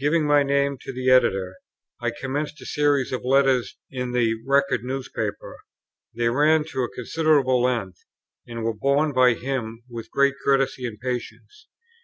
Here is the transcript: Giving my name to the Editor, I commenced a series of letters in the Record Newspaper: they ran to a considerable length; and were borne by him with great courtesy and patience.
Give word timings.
Giving 0.00 0.26
my 0.26 0.42
name 0.42 0.78
to 0.80 0.92
the 0.92 1.10
Editor, 1.10 1.54
I 2.02 2.10
commenced 2.10 2.60
a 2.60 2.66
series 2.66 3.12
of 3.12 3.24
letters 3.24 3.76
in 3.88 4.10
the 4.10 4.34
Record 4.44 4.82
Newspaper: 4.82 5.58
they 6.12 6.28
ran 6.28 6.64
to 6.72 6.82
a 6.82 6.92
considerable 6.92 7.62
length; 7.62 8.04
and 8.48 8.64
were 8.64 8.74
borne 8.74 9.12
by 9.12 9.34
him 9.34 9.84
with 9.88 10.10
great 10.10 10.34
courtesy 10.44 10.88
and 10.88 10.98
patience. 10.98 11.68